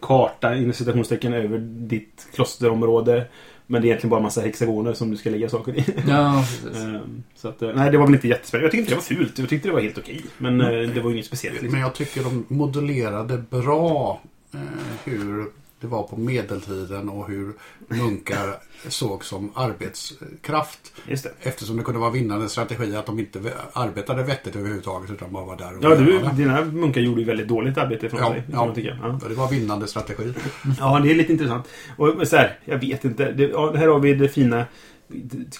[0.00, 3.26] karta inom citationstecken över ditt klosterområde.
[3.66, 5.84] Men det är egentligen bara en massa hexagoner som du ska lägga saker i.
[6.08, 6.82] Ja, precis.
[6.82, 8.64] Ehm, så att, eh, nej, det var väl inte jättespännande.
[8.64, 9.38] Jag tyckte inte det var fult.
[9.38, 10.24] Jag tyckte det var helt okej.
[10.38, 11.54] Men eh, det var ju inget speciellt.
[11.54, 11.72] Liksom.
[11.72, 14.20] Men jag tycker de modellerade bra
[14.54, 14.60] eh,
[15.04, 15.46] hur
[15.86, 17.52] det var på medeltiden och hur
[17.88, 18.54] munkar
[18.88, 20.92] såg som arbetskraft.
[21.08, 21.30] Just det.
[21.40, 23.40] Eftersom det kunde vara vinnande strategi att de inte
[23.72, 27.48] arbetade vettigt överhuvudtaget utan bara var där och Ja, du, dina munkar gjorde ju väldigt
[27.48, 28.42] dåligt arbete från Ja, sig.
[28.52, 28.74] ja.
[28.74, 28.98] tycka.
[29.02, 29.28] Ja.
[29.28, 30.32] Det var vinnande strategi.
[30.78, 31.68] ja, det är lite intressant.
[31.96, 33.32] Och så här, jag vet inte.
[33.32, 34.64] Det, ja, här har vi det fina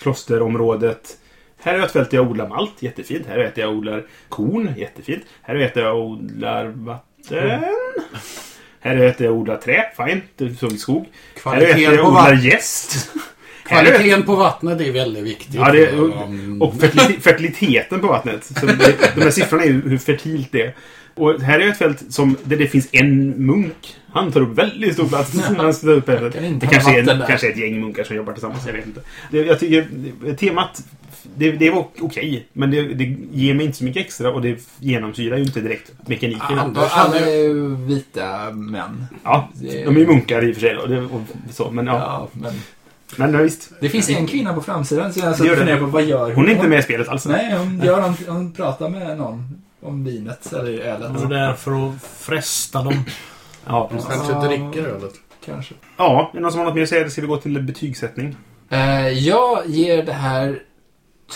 [0.00, 1.18] klosterområdet.
[1.58, 3.26] Här är ett fält där jag odlar malt, jättefint.
[3.26, 5.22] Här är ett där jag odlar korn, jättefint.
[5.42, 7.60] Här är ett där jag odlar vatten.
[8.86, 10.22] Här där jag odlar trä, fine.
[10.36, 11.06] Det är som skog.
[11.44, 13.10] Här är ett där Kvaliteten jag på, odlar gäst.
[13.64, 15.54] Här kvaliteten på vattnet är väldigt viktigt.
[15.54, 16.74] Ja, det, Um, och
[17.20, 18.44] fertiliteten, på vattnet.
[18.44, 20.74] Så det, de här siffrorna är hur fertilt det är.
[21.14, 23.96] Och här är ett fält som, där det finns en munk.
[24.12, 25.40] Han tar upp väldigt stor plats.
[25.40, 26.32] Han tar upp det.
[26.70, 28.66] Kanske är, en, kanske är ett gäng munkar som jobbar tillsammans.
[28.66, 29.00] Jag vet inte.
[29.30, 30.82] Det, jag tycker temat,
[31.36, 32.46] det, det var okej.
[32.52, 35.92] men det, det ger mig inte så mycket extra och det genomsyrar ju inte direkt
[36.08, 36.40] mekaniken.
[36.50, 39.06] Ja, Och alla är ju vita män.
[39.24, 40.74] Ja, Det- de är ju munkar i och för sig.
[40.74, 41.20] Då, det, och
[41.52, 41.94] så, men ja.
[41.94, 42.52] Ja, men
[43.16, 43.72] Men ja, visst.
[43.80, 45.56] det finns en kvinna på framsidan så jag gör det.
[45.56, 46.34] funderar på vad gör hon?
[46.34, 47.26] Hon är inte med i spelet alls.
[47.26, 51.22] Nej, hon, gör, hon, hon pratar med någon om vinet eller ölet.
[51.22, 53.04] Och där för att fresta dem.
[53.66, 54.08] Ja, precis.
[54.08, 55.12] Kanske inte dricker ölet.
[55.46, 55.74] Kanske.
[55.96, 57.10] Ja, är det någon som har något mer att säga?
[57.10, 58.36] Ska vi gå till betygssättning?
[58.70, 60.58] Eh, jag ger det här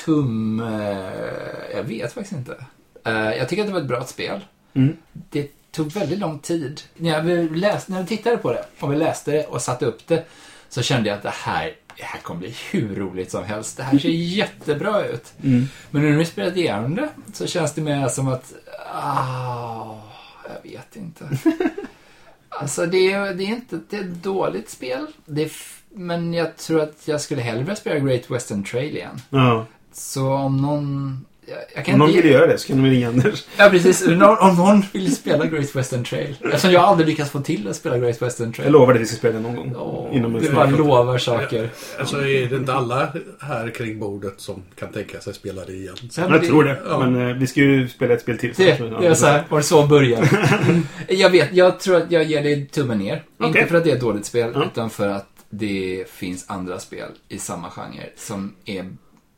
[0.05, 0.61] tum...
[0.61, 2.65] eh, jag vet faktiskt inte.
[3.05, 4.41] Eh, jag tycker att det var ett bra spel.
[4.75, 4.97] Mm.
[5.13, 6.81] Det tog väldigt lång tid.
[6.97, 10.07] När vi, läste, när vi tittade på det och vi läste det och satte upp
[10.07, 10.25] det
[10.69, 13.77] så kände jag att det här, det här kommer bli hur roligt som helst.
[13.77, 15.33] Det här ser jättebra ut.
[15.43, 15.65] Mm.
[15.91, 18.53] Men när vi spelat igenom det så känns det mer som att...
[18.95, 19.97] Ah,
[20.45, 21.39] jag vet inte.
[22.49, 25.07] alltså det är, det är inte det är ett dåligt spel.
[25.25, 25.51] Det är,
[25.89, 29.23] men jag tror att jag skulle hellre spela Great Western Trail igen.
[29.31, 29.67] Ja.
[29.93, 31.25] Så om någon...
[31.47, 32.23] Jag, jag kan Om någon inte...
[32.23, 33.45] vill göra det så kan de ringa Anders.
[33.57, 34.07] Ja, precis.
[34.07, 36.37] Om någon, om någon vill spela Great Western Trail.
[36.45, 38.67] Eftersom jag aldrig lyckats få till att spela Great Western Trail.
[38.67, 39.75] Jag lovar att vi ska spela det någon gång.
[39.77, 41.71] Åh, Inom du bara lovar saker.
[41.99, 43.09] Alltså är det inte alla
[43.41, 45.95] här kring bordet som kan tänka sig spela det igen?
[46.01, 46.79] Ja, men Jag det- tror det.
[46.89, 46.99] ja.
[46.99, 48.53] Men eh, vi ska ju spela ett spel till.
[48.57, 48.65] Det,
[49.01, 50.29] det är så här, var det så börjar?
[51.09, 53.23] jag vet, jag tror att jag ger det tummen ner.
[53.39, 53.47] Okej.
[53.61, 54.65] Inte för att det är ett dåligt spel, Ja.
[54.73, 58.87] utan för att det finns andra spel i samma genre som är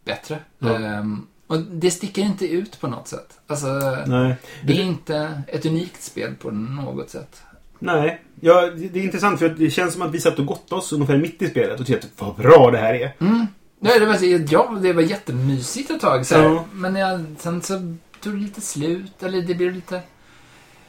[0.05, 0.39] bättre.
[0.59, 0.79] Ja.
[0.79, 3.39] Ehm, och det sticker inte ut på något sätt.
[3.47, 3.67] Alltså,
[4.07, 4.37] Nej.
[4.65, 7.43] det är inte ett unikt spel på något sätt.
[7.79, 8.23] Nej.
[8.41, 11.17] Ja, det är intressant för det känns som att vi satt och gottade oss ungefär
[11.17, 13.15] mitt i spelet och tyckte vad bra det här är.
[13.19, 13.47] Mm.
[13.81, 16.27] Nej, det var, ja, det var jättemysigt ett tag.
[16.27, 16.35] Så.
[16.35, 16.65] Ja.
[16.73, 20.01] Men jag, sen så tog det lite slut, eller det blev lite...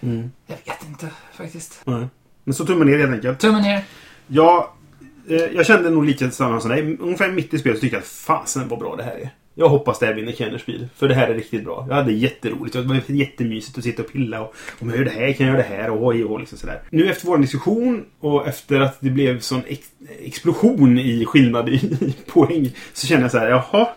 [0.02, 0.32] Mm.
[0.48, 1.82] Jag vet inte faktiskt.
[1.86, 2.08] Nej.
[2.44, 3.40] Men så tummen ner helt enkelt.
[3.40, 3.84] Tummen ner.
[4.28, 4.83] Ja, eh,
[5.28, 6.98] Eh, jag kände nog lite samma som dig.
[7.00, 9.30] Ungefär mitt i spelet så tyckte jag att fasen vad bra det här är.
[9.56, 10.88] Jag hoppas det här vinner Kennerspiel.
[10.96, 11.86] För det här är riktigt bra.
[11.90, 12.74] Jag hade jätteroligt.
[12.74, 15.54] Det var jättemysigt att sitta och pilla och om jag gör det här kan jag
[15.56, 16.82] göra det här och oj och liksom sådär.
[16.90, 19.88] Nu efter vår diskussion och efter att det blev sån ex
[20.20, 23.88] explosion i skillnad i, i poäng så kände jag så här, jaha.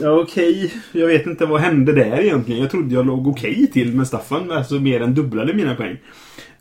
[0.00, 0.74] Ja, okej.
[0.92, 2.60] Jag vet inte vad hände där egentligen.
[2.60, 4.50] Jag trodde jag låg okej till men Staffan.
[4.50, 5.98] Alltså mer än dubblade mina poäng.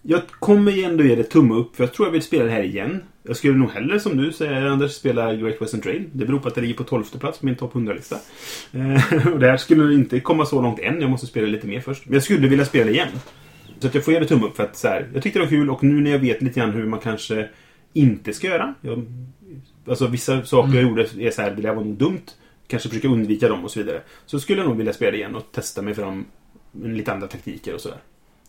[0.02, 2.52] Jag kommer ju ändå ge det tumme upp för jag tror jag vill spela det
[2.52, 3.02] här igen.
[3.28, 6.10] Jag skulle nog hellre som du säger Anders spela Great Western Trail.
[6.12, 8.16] Det beror på att det ligger på 12 plats på min topp 100-lista.
[8.74, 11.02] Eh, och det här skulle inte komma så långt än.
[11.02, 12.06] Jag måste spela lite mer först.
[12.06, 13.08] Men jag skulle vilja spela igen.
[13.80, 15.46] Så att jag får ge det tumme upp för att så här, jag tyckte det
[15.46, 17.50] var kul och nu när jag vet lite grann hur man kanske
[17.94, 18.74] inte ska göra.
[18.82, 19.06] Jag,
[19.88, 22.26] alltså vissa saker jag gjorde är så här, det där var nog dumt.
[22.68, 24.02] Kanske försöka undvika dem och så vidare.
[24.26, 26.26] Så skulle jag nog vilja spela igen och testa mig fram
[26.72, 27.98] med lite andra taktiker och sådär.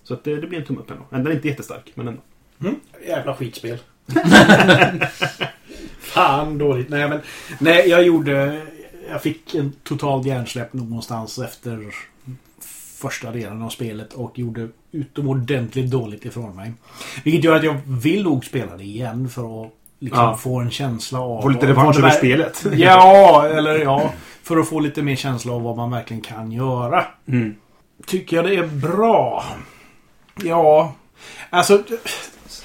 [0.02, 1.04] Så att det, det blir en tumme upp ändå.
[1.10, 2.20] Den är inte jättestark, men ändå.
[2.60, 2.74] Mm.
[3.06, 3.78] Jävla skitspel.
[6.00, 6.88] Fan dåligt.
[6.88, 7.20] Nej, men
[7.58, 8.62] nej, jag gjorde...
[9.10, 11.78] Jag fick en total hjärnsläpp någonstans efter
[13.00, 16.72] första delen av spelet och gjorde utomordentligt dåligt ifrån mig.
[17.24, 20.36] Vilket gör att jag vill nog spela det igen för att liksom Ja.
[20.36, 21.42] få en känsla av...
[21.42, 22.66] Få lite revansch över spelet.
[22.72, 24.12] Ja, eller ja.
[24.42, 27.04] För att få lite mer känsla av vad man verkligen kan göra.
[27.28, 27.54] Mm.
[28.06, 29.44] Tycker jag det är bra?
[30.42, 30.94] Ja,
[31.50, 31.82] alltså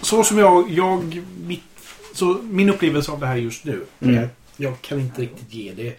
[0.02, 1.64] så som jag, jag mitt,
[2.14, 4.18] så min upplevelse av det här just nu Mm.
[4.18, 5.96] är att jag kan inte riktigt ge det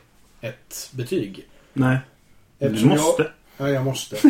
[0.49, 1.47] ett betyg.
[1.73, 1.99] Nej.
[2.59, 3.23] Du Eftersom måste.
[3.57, 4.17] Jag, ja, jag måste.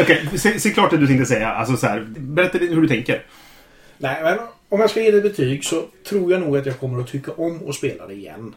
[0.00, 1.48] Okej, se, se klart det du tänkte säga.
[1.48, 3.22] Alltså så här, berätta lite hur du tänker.
[3.98, 7.00] Nej, men om jag ska ge det betyg så tror jag nog att jag kommer
[7.00, 8.54] att tycka om att spela det igen.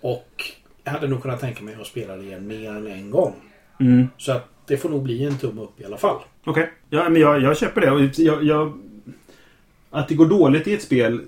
[0.00, 0.44] Och
[0.84, 3.34] jag hade nog kunnat tänka mig att spela det igen mer än en gång.
[3.80, 4.08] Mm.
[4.18, 6.16] Så att det får nog bli en tumme upp i alla fall.
[6.44, 6.70] Okej.
[6.90, 8.22] Ja, men jag, jag köper det.
[8.22, 8.72] Jag, jag,
[9.90, 11.20] att det går dåligt i ett spel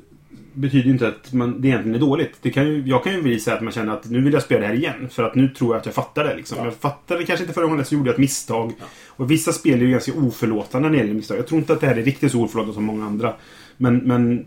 [0.53, 2.33] betyder ju inte att man, det egentligen är dåligt.
[2.43, 4.61] Det kan ju, jag kan ju visa att man känner att nu vill jag spela
[4.61, 5.09] det här igen.
[5.11, 6.37] För att nu tror jag att jag fattar det.
[6.37, 6.59] Liksom.
[6.59, 6.65] Ja.
[6.65, 8.73] Jag fattade kanske inte förra gången, så gjorde jag ett misstag.
[9.07, 11.39] Och vissa spel är ju ganska oförlåtande när det gäller misstag.
[11.39, 13.35] Jag tror inte att det här är riktigt så oförlåtande som många andra.
[13.77, 14.47] Men, men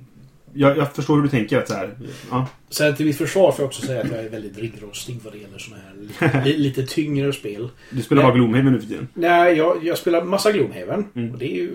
[0.54, 1.58] jag, jag förstår hur du tänker.
[1.58, 1.90] Att så här,
[2.32, 2.48] ja.
[2.70, 5.40] Sen till mitt försvar får jag också säga att jag är väldigt ringrostig vad det
[5.40, 5.78] gäller såna
[6.20, 7.70] här li, lite tyngre spel.
[7.90, 9.08] Du spelar bara Gloomhaven nu för tiden.
[9.14, 11.06] Nej, jag, jag spelar massa Gloomhaven.
[11.16, 11.32] Mm.
[11.32, 11.70] Och det är ju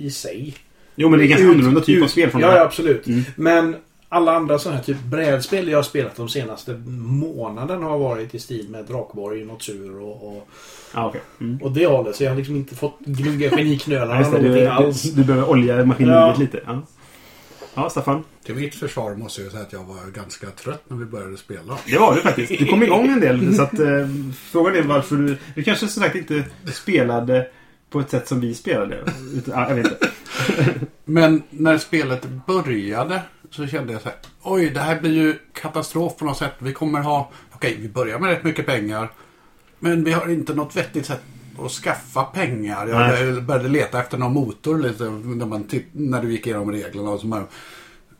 [0.00, 0.54] i sig.
[0.96, 2.58] Jo, men det är ganska Ut- annorlunda typ av ut- spel från Ja, det ja,
[2.58, 2.66] här.
[2.66, 3.06] absolut.
[3.06, 3.22] Mm.
[3.36, 3.76] Men
[4.08, 8.38] alla andra sådana här typ brädspel jag har spelat de senaste månaden har varit i
[8.38, 10.48] stil med Drakborg, Notsur och, och,
[10.94, 11.20] Ja, okej.
[11.40, 11.58] Mm.
[11.62, 12.16] och det hållet.
[12.16, 15.02] Så jag har liksom inte fått gnugga Ja, geniknölarna någonting du, alls.
[15.02, 16.42] du, du behöver olja maskineriet Ja.
[16.42, 16.60] lite.
[16.66, 16.82] Ja.
[17.76, 18.24] Ja, Staffan.
[18.44, 21.78] Till mitt försvar måste jag säga att jag var ganska trött när vi började spela.
[21.86, 22.58] Det var du faktiskt.
[22.58, 23.56] Du kom igång en del.
[23.56, 25.36] Så att, eh, frågan är varför du...
[25.54, 27.48] Du kanske som sagt inte spelade
[27.90, 28.98] på ett sätt som vi spelade.
[29.34, 30.10] Utan, ja, jag vet inte.
[31.04, 34.18] Men när spelet började så kände jag så här.
[34.42, 36.54] Oj, det här blir ju katastrof på något sätt.
[36.58, 37.30] Vi kommer ha...
[37.52, 39.10] Okej, vi börjar med rätt mycket pengar.
[39.78, 41.22] Men vi har inte något vettigt sätt
[41.58, 42.86] att skaffa pengar.
[42.86, 43.24] Nej.
[43.24, 47.10] Jag började leta efter någon motor lite när, man titt- när du gick igenom reglerna.
[47.10, 47.44] Och så bara,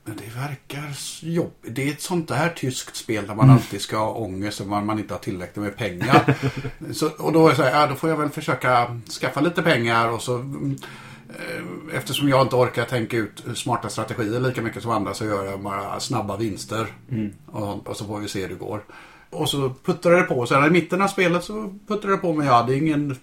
[0.05, 1.75] men det verkar jobbigt.
[1.75, 4.87] Det är ett sånt där tyskt spel där man alltid ska ha ångest och man,
[4.87, 6.35] man inte har tillräckligt med pengar.
[6.93, 9.63] så, och då är det så här, ja, då får jag väl försöka skaffa lite
[9.63, 10.77] pengar och så mm,
[11.29, 15.45] eh, Eftersom jag inte orkar tänka ut smarta strategier lika mycket som andra så gör
[15.45, 16.87] jag bara snabba vinster.
[17.47, 18.85] Och, och så får vi se hur det går.
[19.31, 20.47] Och så puttrade det på.
[20.47, 23.17] Sen i mitten av spelet så puttrade det på men jag hade ingen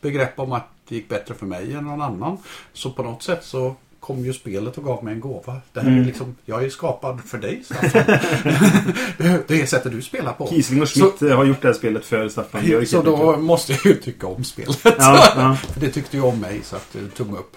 [0.00, 2.38] begrepp om att det gick bättre för mig än någon annan.
[2.72, 5.56] Så på något sätt så kom ju spelet och gav mig en gåva.
[5.72, 7.90] Det här är liksom, jag är skapad för dig Staffan.
[9.46, 10.46] det är sättet du spelar på.
[10.48, 12.88] Kiesling och Schmidt eh, har gjort det här spelet för Staffan Björk.
[12.88, 14.80] Så då måste jag ju tycka om spelet.
[14.84, 14.92] Ja,
[15.36, 15.56] ja.
[15.72, 17.56] För det tyckte ju om mig så att eh, tumme upp.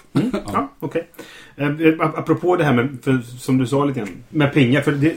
[0.53, 1.09] Ja, okej.
[1.55, 4.81] Eh, ap- apropå det här med, för, som du sa lite grann, med pengar.
[4.81, 5.15] För det,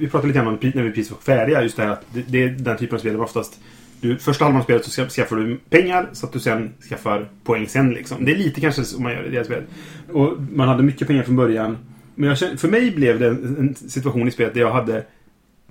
[0.00, 1.62] vi pratade lite grann om när vi precis var färdiga.
[1.62, 3.60] Just det här att det, det är den typen av spel där oftast
[4.00, 7.68] du, första halvan av spelet så skaffar du pengar så att du sen skaffar poäng
[7.68, 7.90] sen.
[7.90, 8.24] Liksom.
[8.24, 9.64] Det är lite kanske som man gör i det här spelet.
[10.12, 11.78] Och man hade mycket pengar från början.
[12.14, 15.04] Men jag för mig blev det en, en situation i spelet där jag hade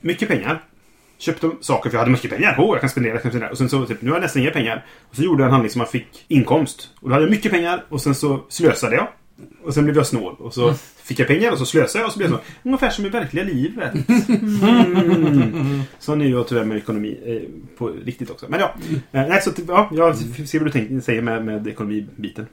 [0.01, 0.63] mycket pengar.
[1.17, 2.55] Köpte saker för jag hade mycket pengar.
[2.57, 3.51] Oh, jag kan spendera, jag kan spendera.
[3.51, 4.85] Och sen så typ, nu har jag nästan inga pengar.
[5.09, 6.89] Och så gjorde jag en handling som man fick inkomst.
[6.99, 9.07] Och då hade jag mycket pengar och sen så slösade jag.
[9.63, 10.35] Och sen blev jag snål.
[10.39, 10.73] Och så
[11.03, 12.45] fick jag pengar och så slösade jag och så blev jag snål.
[12.63, 13.93] Ungefär som i verkliga livet.
[14.29, 15.81] Mm.
[15.99, 18.45] Sån är jag tyvärr med ekonomi eh, på riktigt också.
[18.49, 18.73] Men ja.
[19.11, 22.47] Eh, nej, så, ja jag ser vad du tänker, säger med, med ekonomibiten.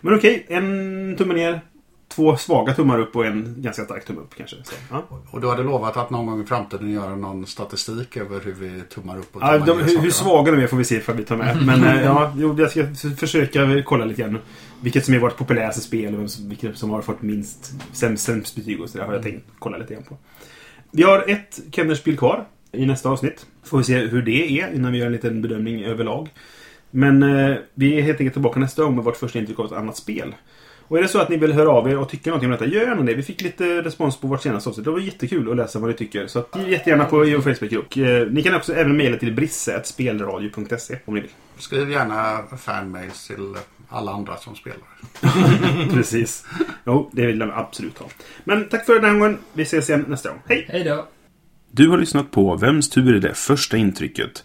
[0.00, 1.60] Men okej, en tumme ner.
[2.18, 4.56] Två svaga tummar upp och en ganska stark tumme upp kanske.
[4.64, 5.04] Så, ja.
[5.30, 8.80] Och du hade lovat att någon gång i framtiden göra någon statistik över hur vi
[8.80, 10.96] tummar upp och Ja, tummar de, ner hur, saker, svaga de är får vi se
[10.96, 11.62] ifall vi tar med.
[11.66, 14.38] Men eh, ja, jag ska försöka kolla lite grann.
[14.80, 18.80] Vilket som är vårt populäraste spel och vilket som har fått minst sämst, sämst betyg
[18.80, 20.16] och så där har jag tänkt kolla lite grann på.
[20.90, 23.46] Vi har ett Kennerspel kvar i nästa avsnitt.
[23.64, 26.28] Får vi se hur det är innan vi gör en liten bedömning överlag.
[26.90, 29.72] Men eh, vi är helt enkelt tillbaka nästa gång med vårt första intryck av ett
[29.72, 30.34] annat spel.
[30.88, 32.66] Och är det så att ni vill höra av er och tycker någonting om detta,
[32.66, 33.14] gör gärna det.
[33.14, 34.84] Vi fick lite respons på vårt senaste avsnitt.
[34.84, 36.26] Det var jättekul att läsa vad ni tycker.
[36.26, 37.96] Så att, jättegärna på vår Facebookgrupp.
[37.96, 41.30] Eh, Ni kan också även mejla till brisse.spelradio.se om ni vill.
[41.58, 43.54] Skriv gärna fanmails till
[43.88, 44.78] alla andra som spelar.
[45.94, 46.46] Precis.
[46.86, 48.06] Jo, det vill de absolut ha.
[48.44, 49.38] Men tack för den här gången.
[49.52, 50.38] Vi ses igen nästa gång.
[50.48, 50.66] Hej!
[50.68, 51.06] Hej då.
[51.70, 54.44] Du har lyssnat på Vems tur är det första intrycket?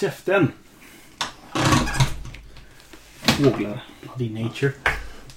[0.00, 0.52] Käften!
[3.22, 3.84] Fåglar.
[4.02, 4.72] Bloody nature.